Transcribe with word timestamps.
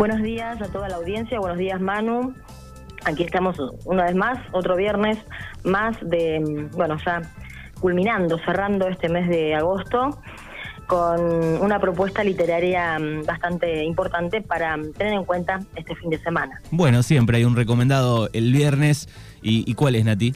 Buenos 0.00 0.22
días 0.22 0.58
a 0.62 0.68
toda 0.68 0.88
la 0.88 0.96
audiencia, 0.96 1.38
buenos 1.40 1.58
días 1.58 1.78
Manu. 1.78 2.32
Aquí 3.04 3.22
estamos 3.22 3.58
una 3.84 4.06
vez 4.06 4.14
más, 4.14 4.38
otro 4.52 4.74
viernes 4.74 5.18
más 5.62 5.94
de, 6.00 6.40
mm, 6.40 6.74
bueno, 6.74 6.96
ya 7.04 7.20
culminando, 7.82 8.38
cerrando 8.38 8.88
este 8.88 9.10
mes 9.10 9.28
de 9.28 9.54
agosto 9.54 10.18
con 10.86 11.20
una 11.60 11.78
propuesta 11.80 12.24
literaria 12.24 12.98
mm, 12.98 13.26
bastante 13.26 13.84
importante 13.84 14.40
para 14.40 14.74
mm, 14.78 14.94
tener 14.94 15.12
en 15.12 15.24
cuenta 15.26 15.60
este 15.76 15.94
fin 15.96 16.08
de 16.08 16.18
semana. 16.20 16.62
Bueno, 16.70 17.02
siempre 17.02 17.36
hay 17.36 17.44
un 17.44 17.54
recomendado 17.54 18.30
el 18.32 18.54
viernes. 18.54 19.06
¿Y, 19.42 19.74
cuál 19.74 19.96
es, 19.96 20.06
Nati? 20.06 20.32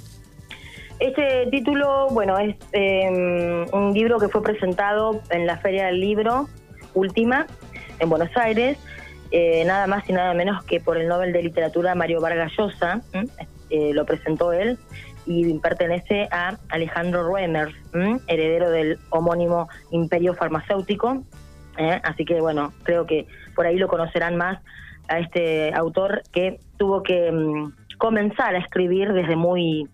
Este 1.00 1.46
título, 1.50 2.08
bueno, 2.10 2.38
es 2.38 2.54
em, 2.72 3.64
un 3.72 3.94
libro 3.94 4.18
que 4.18 4.28
fue 4.28 4.42
presentado 4.42 5.22
en 5.30 5.46
la 5.46 5.56
Feria 5.56 5.86
del 5.86 6.02
Libro 6.02 6.50
última 6.92 7.46
en 7.98 8.10
Buenos 8.10 8.36
Aires, 8.36 8.78
eh, 9.36 9.64
nada 9.64 9.88
más 9.88 10.08
y 10.08 10.12
nada 10.12 10.32
menos 10.32 10.62
que 10.64 10.78
por 10.78 10.96
el 10.96 11.08
Nobel 11.08 11.32
de 11.32 11.42
Literatura 11.42 11.96
Mario 11.96 12.20
Vargas 12.20 12.52
Llosa, 12.56 13.00
eh, 13.68 13.90
lo 13.92 14.06
presentó 14.06 14.52
él, 14.52 14.78
y 15.26 15.58
pertenece 15.58 16.28
a 16.30 16.56
Alejandro 16.68 17.24
Ruemers, 17.24 17.74
heredero 18.28 18.70
del 18.70 18.96
homónimo 19.10 19.68
imperio 19.90 20.34
farmacéutico. 20.34 21.24
¿eh? 21.78 22.00
Así 22.04 22.24
que 22.24 22.40
bueno, 22.40 22.72
creo 22.84 23.06
que 23.06 23.26
por 23.56 23.66
ahí 23.66 23.76
lo 23.76 23.88
conocerán 23.88 24.36
más 24.36 24.62
a 25.08 25.18
este 25.18 25.74
autor 25.74 26.22
que 26.30 26.60
tuvo 26.76 27.02
que 27.02 27.32
mm, 27.32 27.98
comenzar 27.98 28.54
a 28.54 28.58
escribir 28.58 29.12
desde 29.14 29.34
muy 29.34 29.88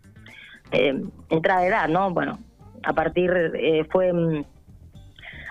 entrada 0.71 1.63
de 1.63 1.69
edad, 1.69 1.89
¿no? 1.89 2.11
Bueno, 2.11 2.39
a 2.83 2.93
partir, 2.93 3.33
fue 3.91 4.13
mm, 4.13 4.45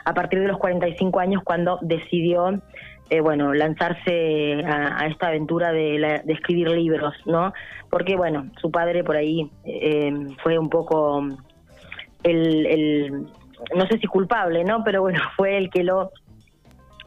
a 0.05 0.13
partir 0.13 0.41
de 0.41 0.48
los 0.48 0.59
45 0.59 1.20
años 1.20 1.41
cuando 1.43 1.79
decidió 1.81 2.62
eh, 3.12 3.22
bueno, 3.22 3.55
lanzarse 3.55 4.63
a, 4.63 5.08
esta 5.08 5.30
aventura 5.30 5.72
de, 5.72 6.22
escribir 6.27 6.70
libros, 6.70 7.16
¿no? 7.26 7.54
Porque, 7.90 8.16
bueno, 8.16 8.51
su 8.62 8.70
padre 8.70 9.04
por 9.04 9.16
ahí 9.16 9.49
eh, 9.66 10.13
fue 10.43 10.60
un 10.60 10.70
poco 10.70 11.27
el, 12.21 13.27
no 13.76 13.88
sé 13.88 13.98
si 13.98 14.05
culpable, 14.05 14.63
¿no? 14.63 14.84
Pero 14.84 15.01
bueno, 15.01 15.20
fue 15.35 15.57
el 15.57 15.71
que 15.71 15.84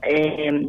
eh, 0.02 0.68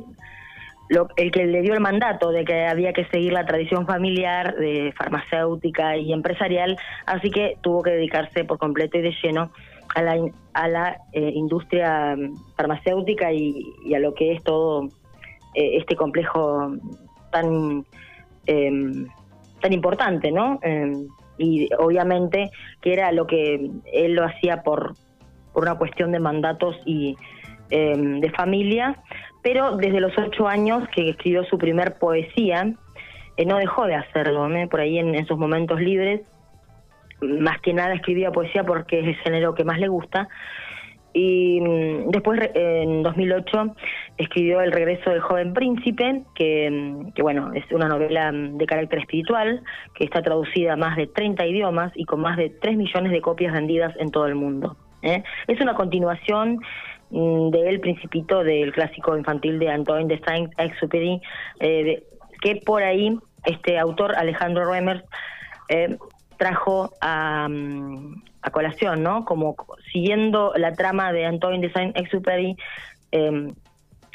lo, 0.89 1.07
el 1.15 1.31
que 1.31 1.45
le 1.47 1.61
dio 1.61 1.73
el 1.73 1.79
mandato 1.79 2.31
de 2.31 2.45
que 2.45 2.67
había 2.67 2.93
que 2.93 3.05
seguir 3.05 3.33
la 3.33 3.47
tradición 3.47 3.87
familiar 3.87 4.55
de 4.55 4.93
farmacéutica 4.95 5.97
y 5.97 6.13
empresarial, 6.13 6.77
así 7.07 7.31
que 7.31 7.57
tuvo 7.61 7.81
que 7.81 7.89
dedicarse 7.89 8.43
por 8.43 8.59
completo 8.59 8.99
y 8.99 9.01
de 9.01 9.15
lleno 9.23 9.51
a 9.95 10.03
la, 10.03 10.15
a 10.53 10.67
la 10.67 10.97
industria 11.13 12.15
farmacéutica 12.55 13.31
y 13.31 13.95
a 13.95 13.99
lo 13.99 14.13
que 14.13 14.33
es 14.33 14.43
todo 14.43 14.89
eh, 15.53 15.77
este 15.77 15.95
complejo 15.95 16.73
tan, 17.31 17.85
em, 18.45 19.07
tan 19.61 19.73
importante, 19.73 20.31
¿no? 20.31 20.59
Em, 20.61 21.07
y 21.37 21.69
obviamente 21.79 22.51
que 22.81 22.93
era 22.93 23.11
lo 23.11 23.25
que 23.25 23.69
él 23.91 24.13
lo 24.13 24.25
hacía 24.25 24.63
por, 24.63 24.93
por 25.53 25.63
una 25.63 25.75
cuestión 25.75 26.11
de 26.11 26.19
mandatos 26.19 26.75
y 26.85 27.15
em, 27.69 28.19
de 28.19 28.29
familia, 28.31 29.01
pero 29.41 29.75
desde 29.75 29.99
los 29.99 30.17
ocho 30.17 30.47
años 30.47 30.87
que 30.89 31.09
escribió 31.09 31.43
su 31.45 31.57
primer 31.57 31.97
poesía, 31.97 32.73
eh, 33.37 33.45
no 33.45 33.57
dejó 33.57 33.85
de 33.85 33.95
hacerlo, 33.95 34.47
por 34.69 34.79
ahí 34.79 34.99
en 34.99 35.25
sus 35.25 35.37
momentos 35.37 35.79
libres, 35.81 36.21
más 37.23 37.59
que 37.61 37.73
nada 37.73 37.93
escribía 37.93 38.31
poesía 38.31 38.63
porque 38.63 38.99
es 38.99 39.07
el 39.07 39.15
género 39.15 39.55
que 39.55 39.63
más 39.63 39.79
le 39.79 39.87
gusta, 39.87 40.27
y 41.13 41.61
mm, 41.61 42.09
después, 42.09 42.41
en 42.55 43.03
2008, 43.03 43.75
escribió 44.17 44.61
El 44.61 44.71
regreso 44.71 45.11
del 45.11 45.21
joven 45.21 45.53
príncipe, 45.53 46.23
que, 46.33 46.69
mm, 46.69 47.21
bueno, 47.21 47.51
es 47.53 47.63
una 47.71 47.87
novela 47.87 48.31
mm, 48.31 48.57
de 48.57 48.65
carácter 48.65 48.99
espiritual, 48.99 49.61
que 49.93 50.05
está 50.05 50.21
traducida 50.21 50.73
a 50.73 50.75
más 50.75 50.97
de 50.97 51.07
30 51.07 51.45
idiomas 51.45 51.91
y 51.95 52.05
con 52.05 52.21
más 52.21 52.37
de 52.37 52.49
3 52.49 52.77
millones 52.77 53.11
de 53.11 53.21
copias 53.21 53.53
vendidas 53.53 53.93
en 53.99 54.09
todo 54.09 54.25
el 54.25 54.35
mundo. 54.35 54.75
¿eh? 55.03 55.23
Es 55.47 55.61
una 55.61 55.75
continuación 55.75 56.59
de 57.11 57.69
El 57.69 57.79
Principito, 57.79 58.43
del 58.43 58.73
clásico 58.73 59.15
infantil 59.15 59.59
de 59.59 59.69
Antoine 59.69 60.07
de 60.07 60.19
Saint-Exupéry, 60.25 61.21
eh, 61.59 62.03
que 62.41 62.55
por 62.65 62.81
ahí 62.81 63.15
este 63.45 63.77
autor, 63.77 64.15
Alejandro 64.15 64.65
Remers, 64.65 65.03
eh, 65.69 65.95
trajo 66.37 66.89
a, 67.01 67.47
a 68.43 68.51
colación, 68.51 69.01
¿no? 69.01 69.25
Como 69.25 69.55
siguiendo 69.91 70.53
la 70.57 70.73
trama 70.73 71.11
de 71.13 71.25
Antoine 71.25 71.65
de 71.65 71.73
Saint-Exupéry 71.73 72.55
em, 73.11 73.53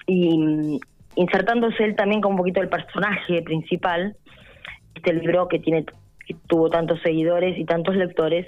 y 0.06 0.78
insertándose 1.16 1.83
él 1.84 1.97
también 1.97 2.21
como 2.21 2.34
un 2.34 2.39
poquito 2.39 2.61
el 2.61 2.69
personaje 2.69 3.43
principal, 3.43 4.16
este 4.94 5.15
libro 5.15 5.49
que 5.49 5.59
tiene 5.59 5.84
que 6.27 6.37
tuvo 6.47 6.69
tantos 6.69 7.00
seguidores 7.00 7.59
y 7.59 7.65
tantos 7.65 7.97
lectores, 7.97 8.47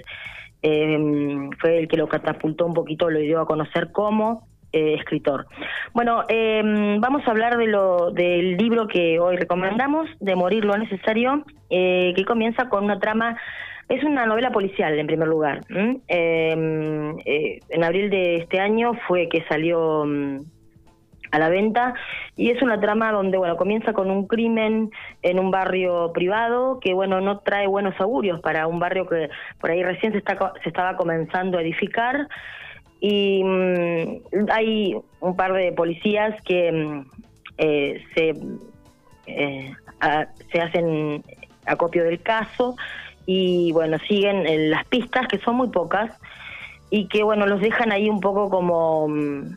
em, 0.61 1.49
fue 1.59 1.79
el 1.79 1.87
que 1.87 1.97
lo 1.97 2.07
catapultó 2.07 2.67
un 2.67 2.75
poquito, 2.75 3.09
lo 3.09 3.19
dio 3.19 3.41
a 3.41 3.47
conocer 3.47 3.91
como 3.91 4.47
eh, 4.73 4.95
escritor. 4.95 5.47
Bueno, 5.93 6.23
em, 6.29 6.99
vamos 6.99 7.27
a 7.27 7.31
hablar 7.31 7.57
de 7.57 7.67
lo 7.67 8.11
del 8.11 8.57
libro 8.57 8.87
que 8.87 9.19
hoy 9.19 9.35
recomendamos, 9.37 10.09
de 10.19 10.35
Morir 10.35 10.65
lo 10.65 10.77
necesario, 10.77 11.43
eh, 11.69 12.13
que 12.15 12.25
comienza 12.25 12.69
con 12.69 12.85
una 12.85 12.99
trama 12.99 13.37
es 13.89 14.01
una 14.05 14.25
novela 14.25 14.51
policial, 14.51 14.97
en 14.97 15.05
primer 15.05 15.27
lugar. 15.27 15.65
Eh, 16.07 16.53
en 17.69 17.83
abril 17.83 18.09
de 18.09 18.37
este 18.37 18.61
año 18.61 18.93
fue 19.05 19.27
que 19.27 19.43
salió 19.49 20.05
mm, 20.05 20.37
a 21.31 21.39
la 21.39 21.49
venta 21.49 21.93
y 22.35 22.51
es 22.51 22.61
una 22.61 22.79
trama 22.79 23.11
donde 23.11 23.37
bueno 23.37 23.57
comienza 23.57 23.93
con 23.93 24.11
un 24.11 24.27
crimen 24.27 24.91
en 25.21 25.39
un 25.39 25.51
barrio 25.51 26.11
privado 26.13 26.79
que 26.79 26.93
bueno 26.93 27.21
no 27.21 27.39
trae 27.39 27.67
buenos 27.67 27.99
augurios 27.99 28.41
para 28.41 28.67
un 28.67 28.79
barrio 28.79 29.07
que 29.07 29.29
por 29.59 29.71
ahí 29.71 29.81
recién 29.83 30.11
se 30.11 30.17
está 30.17 30.37
se 30.61 30.69
estaba 30.69 30.97
comenzando 30.97 31.57
a 31.57 31.61
edificar 31.61 32.27
y 33.01 33.43
mm, 33.43 34.47
hay 34.49 34.95
un 35.19 35.35
par 35.35 35.51
de 35.53 35.73
policías 35.73 36.41
que 36.43 36.71
mm, 36.71 37.05
eh, 37.57 38.01
se 38.15 38.33
eh, 39.27 39.73
se 40.51 40.61
hacen 40.61 41.23
acopio 41.65 42.03
del 42.03 42.21
caso 42.21 42.75
y 43.25 43.71
bueno, 43.71 43.97
siguen 44.07 44.47
eh, 44.47 44.67
las 44.69 44.85
pistas, 44.85 45.27
que 45.27 45.37
son 45.39 45.55
muy 45.55 45.69
pocas, 45.69 46.11
y 46.89 47.07
que 47.07 47.23
bueno, 47.23 47.45
los 47.45 47.61
dejan 47.61 47.91
ahí 47.91 48.09
un 48.09 48.19
poco 48.19 48.49
como 48.49 49.07
mm, 49.07 49.55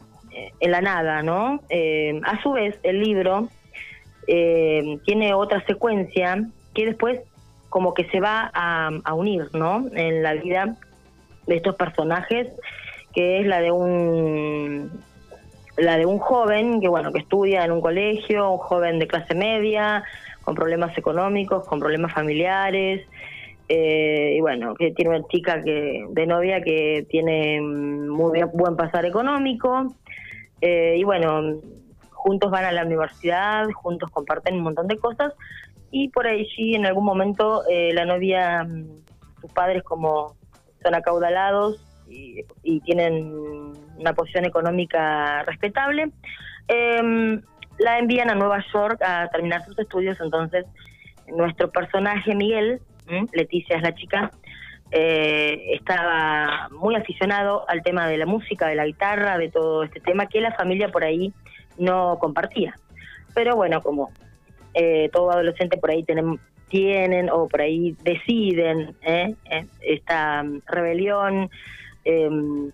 en 0.60 0.70
la 0.70 0.80
nada, 0.80 1.22
¿no? 1.22 1.60
Eh, 1.68 2.20
a 2.24 2.40
su 2.42 2.52
vez, 2.52 2.78
el 2.82 3.00
libro 3.00 3.48
eh, 4.26 4.98
tiene 5.04 5.34
otra 5.34 5.64
secuencia 5.66 6.38
que 6.74 6.86
después 6.86 7.20
como 7.68 7.94
que 7.94 8.04
se 8.10 8.20
va 8.20 8.50
a, 8.54 9.14
unir, 9.14 9.48
¿no? 9.52 9.86
En 9.94 10.22
la 10.22 10.34
vida 10.34 10.76
de 11.46 11.56
estos 11.56 11.74
personajes, 11.74 12.48
que 13.14 13.40
es 13.40 13.46
la 13.46 13.60
de 13.60 13.70
un 13.70 14.90
la 15.76 15.96
de 15.96 16.06
un 16.06 16.18
joven 16.18 16.80
que 16.80 16.88
bueno 16.88 17.12
que 17.12 17.18
estudia 17.20 17.64
en 17.64 17.72
un 17.72 17.80
colegio, 17.80 18.50
un 18.50 18.58
joven 18.58 18.98
de 18.98 19.06
clase 19.06 19.34
media, 19.34 20.04
con 20.42 20.54
problemas 20.54 20.96
económicos, 20.96 21.66
con 21.66 21.80
problemas 21.80 22.12
familiares, 22.12 23.06
eh, 23.68 24.34
y 24.36 24.40
bueno, 24.40 24.74
que 24.74 24.90
tiene 24.92 25.16
una 25.16 25.26
chica 25.28 25.62
que 25.62 26.04
de 26.10 26.26
novia 26.26 26.60
que 26.60 27.06
tiene 27.08 27.60
muy 27.60 28.42
buen 28.52 28.76
pasar 28.76 29.06
económico. 29.06 29.94
Eh, 30.60 30.96
y 30.98 31.04
bueno, 31.04 31.60
juntos 32.10 32.50
van 32.50 32.64
a 32.64 32.72
la 32.72 32.84
universidad, 32.84 33.66
juntos 33.70 34.10
comparten 34.10 34.56
un 34.56 34.62
montón 34.62 34.86
de 34.86 34.98
cosas. 34.98 35.32
Y 35.90 36.08
por 36.08 36.26
ahí 36.26 36.46
sí, 36.56 36.74
en 36.74 36.86
algún 36.86 37.04
momento, 37.04 37.62
eh, 37.70 37.92
la 37.94 38.04
novia, 38.04 38.66
sus 39.40 39.52
padres 39.52 39.82
como 39.82 40.34
son 40.82 40.94
acaudalados 40.94 41.80
y, 42.08 42.44
tienen 42.80 43.32
una 43.96 44.12
posición 44.12 44.44
económica 44.44 45.42
respetable, 45.44 46.10
em, 46.68 47.40
la 47.78 47.98
envían 47.98 48.30
a 48.30 48.34
Nueva 48.34 48.64
York 48.72 49.00
a 49.02 49.28
terminar 49.28 49.64
sus 49.64 49.78
estudios. 49.78 50.18
Entonces, 50.20 50.66
nuestro 51.28 51.70
personaje, 51.70 52.34
Miguel, 52.34 52.80
Leticia 53.32 53.76
es 53.76 53.82
la 53.82 53.94
chica, 53.94 54.30
eh, 54.90 55.74
estaba 55.74 56.68
muy 56.70 56.94
aficionado 56.94 57.68
al 57.68 57.82
tema 57.82 58.06
de 58.06 58.18
la 58.18 58.26
música, 58.26 58.68
de 58.68 58.76
la 58.76 58.86
guitarra, 58.86 59.38
de 59.38 59.50
todo 59.50 59.82
este 59.82 60.00
tema 60.00 60.26
que 60.26 60.40
la 60.40 60.52
familia 60.52 60.88
por 60.88 61.04
ahí 61.04 61.32
no 61.78 62.18
compartía. 62.20 62.78
Pero 63.34 63.56
bueno, 63.56 63.82
como 63.82 64.10
eh, 64.74 65.08
todo 65.12 65.32
adolescente 65.32 65.78
por 65.78 65.90
ahí 65.90 66.04
tienen, 66.04 66.38
tienen 66.68 67.30
o 67.30 67.48
por 67.48 67.62
ahí 67.62 67.96
deciden 68.04 68.94
¿eh? 69.02 69.34
esta 69.80 70.44
rebelión, 70.66 71.50
em, 72.04 72.70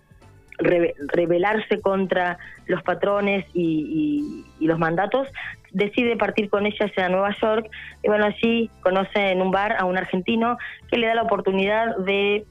rebelarse 0.59 1.81
contra 1.81 2.37
los 2.67 2.83
patrones 2.83 3.45
y, 3.53 4.45
los 4.59 4.77
mandatos, 4.77 5.27
decide 5.71 6.17
partir 6.17 6.49
con 6.49 6.65
ella 6.65 6.85
hacia 6.85 7.09
Nueva 7.09 7.35
York 7.41 7.69
y 8.03 8.07
bueno, 8.07 8.25
allí 8.25 8.69
conoce 8.81 9.31
en 9.31 9.41
un 9.41 9.51
bar 9.51 9.75
a 9.79 9.85
un 9.85 9.97
argentino 9.97 10.57
que 10.89 10.97
le 10.97 11.07
da 11.07 11.15
la 11.15 11.23
oportunidad 11.23 11.97
de 11.97 12.45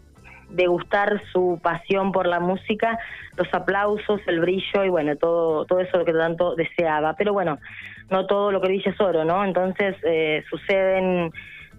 degustar 0.49 1.23
su 1.33 1.61
pasión 1.63 2.11
por 2.11 2.27
la 2.27 2.41
música, 2.41 2.99
los 3.37 3.47
aplausos, 3.55 4.21
el 4.27 4.41
brillo 4.41 4.85
y 4.85 4.89
bueno, 4.89 5.15
todo, 5.17 5.65
todo 5.67 5.81
eso 5.81 6.05
que 6.05 6.13
tanto 6.13 6.57
deseaba. 6.57 7.15
Pero 7.15 7.33
bueno, 7.33 7.59
no 8.11 8.27
todo 8.27 8.51
lo 8.51 8.61
que 8.61 8.69
brilla 8.69 8.91
es 8.91 9.01
oro, 9.01 9.25
¿no? 9.25 9.45
Entonces 9.45 9.95
eh, 10.03 10.43
suceden 10.51 11.31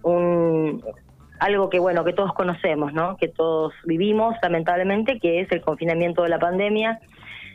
un, 0.02 0.82
algo 1.42 1.68
que 1.68 1.80
bueno, 1.80 2.04
que 2.04 2.12
todos 2.12 2.32
conocemos, 2.34 2.92
¿no? 2.92 3.16
Que 3.16 3.26
todos 3.26 3.74
vivimos 3.84 4.36
lamentablemente, 4.42 5.18
que 5.18 5.40
es 5.40 5.50
el 5.50 5.60
confinamiento 5.60 6.22
de 6.22 6.28
la 6.28 6.38
pandemia. 6.38 7.00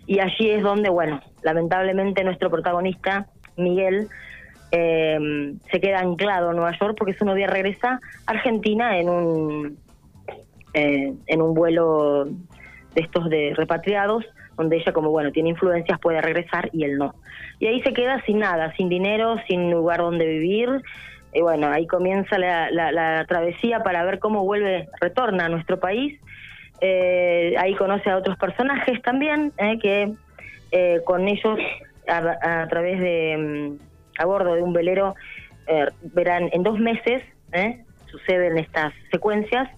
Y 0.05 0.19
allí 0.19 0.49
es 0.49 0.61
donde, 0.61 0.89
bueno, 0.89 1.21
lamentablemente 1.41 2.23
nuestro 2.25 2.49
protagonista, 2.49 3.27
Miguel, 3.55 4.09
eh, 4.71 5.17
se 5.71 5.79
queda 5.79 5.99
anclado 5.99 6.49
en 6.51 6.57
Nueva 6.57 6.77
York 6.77 6.95
porque 6.97 7.13
su 7.13 7.23
novia 7.23 7.47
regresa 7.47 8.01
a 8.25 8.31
Argentina 8.31 8.99
en 8.99 9.09
un 9.09 9.77
eh, 10.73 11.13
en 11.25 11.41
un 11.41 11.53
vuelo 11.53 12.25
de 12.25 13.01
estos 13.01 13.29
de 13.29 13.53
repatriados, 13.55 14.25
donde 14.57 14.75
ella 14.75 14.91
como 14.91 15.11
bueno 15.11 15.31
tiene 15.31 15.49
influencias 15.49 15.97
puede 15.99 16.21
regresar 16.21 16.69
y 16.73 16.83
él 16.83 16.97
no. 16.97 17.15
Y 17.59 17.67
ahí 17.67 17.81
se 17.83 17.93
queda 17.93 18.21
sin 18.25 18.39
nada, 18.39 18.73
sin 18.75 18.89
dinero, 18.89 19.37
sin 19.47 19.71
lugar 19.71 19.99
donde 19.99 20.27
vivir. 20.27 20.69
Y 21.33 21.41
bueno, 21.41 21.67
ahí 21.69 21.85
comienza 21.87 22.37
la, 22.37 23.25
travesía 23.27 23.81
para 23.81 24.03
ver 24.03 24.19
cómo 24.19 24.43
vuelve, 24.43 24.89
retorna 24.99 25.45
a 25.45 25.49
nuestro 25.49 25.79
país. 25.79 26.19
Eh, 26.81 27.55
ahí 27.57 27.75
conoce 27.75 28.09
a 28.09 28.17
otros 28.17 28.37
personajes 28.37 29.01
también, 29.01 29.51
eh, 29.57 29.79
que 29.79 30.13
con 31.05 31.27
ellos 31.27 31.59
a, 32.07 32.67
través 32.69 32.99
de, 32.99 33.77
mm, 33.77 34.21
a 34.21 34.25
bordo 34.25 34.53
de 34.55 34.61
un 34.61 34.73
velero, 34.73 35.15
verán 36.13 36.49
en 36.53 36.63
dos 36.63 36.79
meses, 36.79 37.23
suceden 38.09 38.57
estas 38.57 38.93
secuencias 39.11 39.69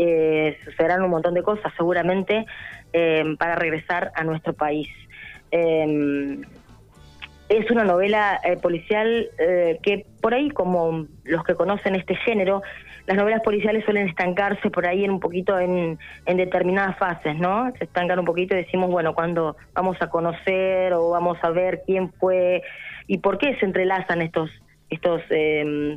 eh, 0.00 0.56
sucederán 0.64 1.02
un 1.02 1.10
montón 1.10 1.34
de 1.34 1.42
cosas 1.42 1.72
seguramente 1.76 2.46
eh, 2.92 3.34
para 3.36 3.56
regresar 3.56 4.12
a 4.14 4.22
nuestro 4.22 4.52
país. 4.52 4.88
Eh, 7.48 7.58
es 7.58 7.70
una 7.70 7.84
novela 7.84 8.40
eh, 8.44 8.56
policial 8.56 9.30
que 9.82 10.06
por 10.20 10.34
ahí, 10.34 10.50
como 10.50 11.06
los 11.24 11.44
que 11.44 11.54
conocen 11.54 11.94
este 11.94 12.16
género, 12.16 12.62
las 13.06 13.16
novelas 13.16 13.40
policiales 13.42 13.84
suelen 13.84 14.08
estancarse 14.08 14.70
por 14.70 14.86
ahí 14.86 15.04
en 15.04 15.12
un 15.12 15.20
poquito 15.20 15.58
en, 15.58 15.98
en 16.26 16.36
determinadas 16.36 16.98
fases, 16.98 17.36
¿no? 17.38 17.72
Se 17.78 17.84
estancan 17.84 18.18
un 18.18 18.26
poquito 18.26 18.54
y 18.54 18.58
decimos, 18.58 18.90
bueno, 18.90 19.14
cuando 19.14 19.56
vamos 19.72 19.96
a 20.00 20.10
conocer 20.10 20.92
o 20.92 21.10
vamos 21.10 21.38
a 21.42 21.50
ver 21.50 21.82
quién 21.86 22.12
fue 22.12 22.62
y 23.06 23.18
por 23.18 23.38
qué 23.38 23.56
se 23.56 23.64
entrelazan 23.64 24.22
estos 24.22 24.50
estos 24.90 25.20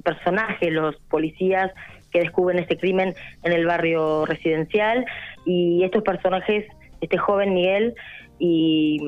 personajes, 0.03 0.69
los 0.69 0.98
policías 1.09 1.71
que 2.12 2.19
descubren 2.19 2.59
este 2.59 2.77
crimen 2.77 3.15
en 3.44 3.53
el 3.53 3.65
barrio 3.65 4.25
residencial 4.25 5.06
y 5.45 5.83
estos 5.83 6.03
personajes, 6.03 6.65
este 7.00 7.18
joven 7.18 7.53
Miguel 7.53 7.95
y, 8.38 9.00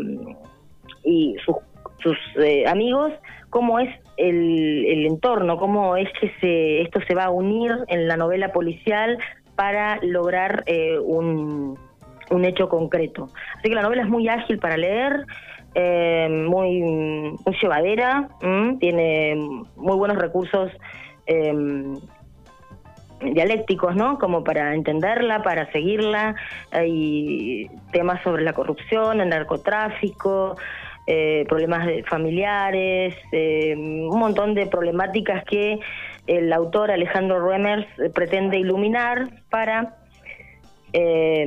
y 1.04 1.36
sus, 1.46 1.58
sus 2.04 2.18
eh, 2.38 2.66
amigos, 2.68 3.12
cómo 3.50 3.80
es 3.80 3.90
el, 4.18 4.86
el, 4.86 5.06
entorno, 5.06 5.58
cómo 5.58 5.98
es 5.98 6.10
que 6.20 6.32
se, 6.40 6.82
esto 6.82 7.00
se 7.08 7.16
va 7.16 7.26
a 7.26 7.30
unir 7.32 7.72
en 7.88 8.08
la 8.08 8.18
novela 8.18 8.52
policial 8.52 9.18
para 9.56 10.00
lograr 10.02 10.64
eh, 10.68 11.00
un, 11.00 11.78
un 12.30 12.46
hecho 12.46 12.70
concreto. 12.70 13.30
Así 13.58 13.70
que 13.70 13.76
la 13.76 13.82
novela 13.82 14.04
es 14.04 14.10
muy 14.10 14.28
ágil 14.28 14.60
para 14.60 14.78
leer, 14.78 15.26
eh, 15.76 16.28
muy, 16.30 16.82
muy 16.82 17.58
llevadera, 17.62 18.30
tiene 18.80 19.36
muy 19.76 19.98
buenos 19.98 20.18
recursos 20.18 20.72
eh, 21.26 21.54
dialécticos, 23.22 23.96
¿no? 23.96 24.20
Como 24.20 24.44
para 24.44 24.74
entenderla, 24.76 25.42
para 25.44 25.72
seguirla. 25.72 26.36
Hay 26.72 27.70
temas 27.92 28.22
sobre 28.24 28.44
la 28.44 28.54
corrupción, 28.54 29.22
el 29.22 29.30
narcotráfico, 29.30 30.58
eh, 31.08 31.46
problemas 31.48 31.88
familiares, 32.08 33.16
eh, 33.32 33.76
un 33.76 34.20
montón 34.20 34.54
de 34.54 34.68
problemáticas 34.68 35.44
que 35.46 35.80
el 36.28 36.54
autor 36.54 36.92
Alejandro 36.92 37.46
Remers 37.46 37.86
pretende 38.14 38.58
iluminar 38.58 39.30
para, 39.50 39.98
eh, 40.94 41.46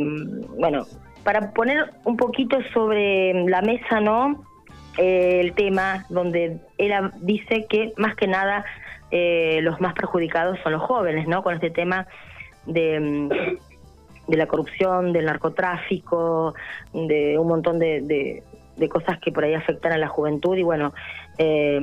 bueno, 0.58 0.85
para 1.25 1.53
poner 1.53 1.91
un 2.05 2.17
poquito 2.17 2.58
sobre 2.73 3.32
la 3.44 3.62
mesa, 3.62 4.00
¿no? 4.00 4.44
el 4.99 5.53
tema 5.53 6.06
donde 6.08 6.58
él 6.79 6.93
dice 7.20 7.67
que 7.69 7.93
más 7.99 8.17
que 8.17 8.26
nada 8.26 8.64
eh, 9.11 9.61
los 9.62 9.81
más 9.81 9.94
perjudicados 9.94 10.58
son 10.62 10.73
los 10.73 10.82
jóvenes, 10.82 11.29
¿no? 11.29 11.43
Con 11.43 11.55
este 11.55 11.70
tema 11.70 12.08
de, 12.67 12.99
mm, 12.99 13.29
de 14.29 14.37
la 14.37 14.47
corrupción, 14.47 15.12
del 15.12 15.26
narcotráfico, 15.26 16.55
de 16.93 17.38
un 17.38 17.47
montón 17.47 17.79
de, 17.79 18.00
de, 18.00 18.43
cosas 18.88 19.19
que 19.20 19.32
por 19.32 19.44
ahí 19.44 19.55
afectan 19.55 19.93
a 19.93 19.99
la 19.99 20.08
juventud 20.08 20.56
y 20.56 20.62
bueno, 20.62 20.93
eh, 21.38 21.81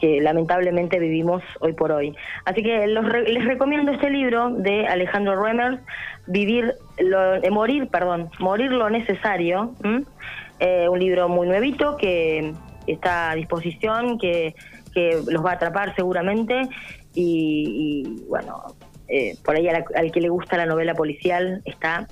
que 0.00 0.20
lamentablemente 0.20 0.98
vivimos 0.98 1.42
hoy 1.60 1.72
por 1.72 1.92
hoy. 1.92 2.14
Así 2.44 2.62
que 2.62 2.86
les 2.86 3.44
recomiendo 3.44 3.92
este 3.92 4.10
libro 4.10 4.50
de 4.50 4.86
Alejandro 4.86 5.42
Remers, 5.42 5.80
Vivir, 6.26 6.74
lo, 6.98 7.34
eh, 7.34 7.50
Morir, 7.50 7.88
perdón, 7.88 8.30
Morir 8.38 8.72
lo 8.72 8.90
necesario, 8.90 9.74
un 9.80 10.98
libro 10.98 11.28
muy 11.28 11.46
nuevito 11.46 11.96
que 11.96 12.52
está 12.86 13.30
a 13.30 13.34
disposición, 13.34 14.18
que 14.18 14.54
que 14.94 15.20
los 15.26 15.44
va 15.44 15.50
a 15.50 15.54
atrapar 15.54 15.94
seguramente 15.94 16.68
y, 17.14 18.22
bueno, 18.28 18.64
eh, 19.08 19.36
por 19.44 19.56
ahí 19.56 19.68
al, 19.68 20.12
que 20.12 20.20
le 20.20 20.28
gusta 20.28 20.56
la 20.56 20.66
novela 20.66 20.94
policial 20.94 21.60
está 21.64 22.08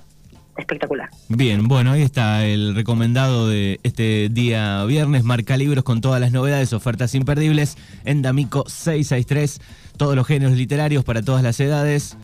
espectacular. 0.56 1.08
Bien, 1.28 1.66
bueno, 1.66 1.92
ahí 1.92 2.02
está 2.02 2.44
el 2.44 2.74
recomendado 2.74 3.48
de 3.48 3.80
este 3.82 4.28
día 4.30 4.84
viernes, 4.84 5.24
marca 5.24 5.56
libros 5.56 5.84
con 5.84 6.00
todas 6.00 6.20
las 6.20 6.32
novedades, 6.32 6.72
ofertas 6.72 7.14
imperdibles 7.14 7.76
en 8.04 8.22
D'Amico 8.22 8.64
663, 8.66 9.60
todos 9.96 10.14
los 10.14 10.26
géneros 10.26 10.54
literarios 10.56 11.04
para 11.04 11.22
todas 11.22 11.42
las 11.42 11.58
edades, 11.60 12.16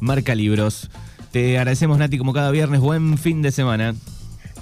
marca 0.00 0.34
libros. 0.34 0.90
Te 1.32 1.58
agradecemos 1.58 1.98
Nati 1.98 2.18
como 2.18 2.32
cada 2.32 2.50
viernes, 2.52 2.80
buen 2.80 3.18
fin 3.18 3.42
de 3.42 3.50
semana. 3.50 3.94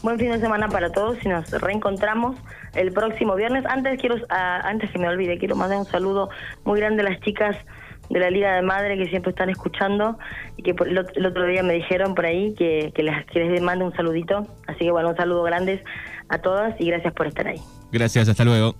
Buen 0.03 0.19
fin 0.19 0.33
de 0.33 0.41
semana 0.41 0.69
para 0.69 0.91
todos 0.91 1.19
y 1.25 1.29
nos 1.29 1.51
reencontramos 1.51 2.37
el 2.75 2.91
próximo 2.93 3.37
viernes. 3.37 3.65
Antes 3.67 4.01
quiero, 4.01 4.17
antes 4.31 4.91
que 4.91 4.99
me 4.99 5.09
olvide, 5.09 5.39
quiero 5.39 5.55
mandar 5.55 5.79
un 5.79 5.85
saludo 5.85 6.31
muy 6.65 6.81
grande 6.81 7.03
a 7.03 7.11
las 7.11 7.21
chicas 7.21 7.57
de 8.11 8.21
la 8.21 8.31
Liga 8.31 8.55
de 8.55 8.63
Madre 8.63 8.97
que 8.97 9.07
siempre 9.07 9.31
están 9.31 9.51
escuchando 9.51 10.19
y 10.57 10.63
que 10.63 10.75
el, 10.85 11.27
otro 11.27 11.47
día 11.47 11.63
me 11.63 11.75
dijeron 11.75 12.15
por 12.15 12.27
ahí 12.27 12.55
que, 12.55 12.93
les, 12.97 13.27
que 13.27 13.41
les 13.41 13.61
un 13.61 13.93
saludito. 13.95 14.47
Así 14.67 14.81
que 14.81 14.91
bueno, 14.91 15.11
un 15.11 15.17
saludo 15.17 15.43
grande 15.43 15.83
a 16.29 16.39
todas 16.39 16.79
y 16.81 16.87
gracias 16.87 17.13
por 17.15 17.27
estar 17.27 17.47
ahí. 17.47 17.61
Gracias, 17.91 18.29
hasta 18.29 18.45
luego. 18.45 18.75